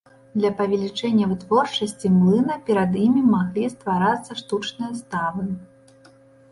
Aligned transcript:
Для 0.39 0.49
павялічэння 0.61 1.25
вытворчасці 1.33 2.11
млына 2.15 2.57
перад 2.71 2.91
імі 3.05 3.21
маглі 3.35 3.71
стварацца 3.77 4.31
штучныя 4.43 4.91
ставы. 5.05 5.43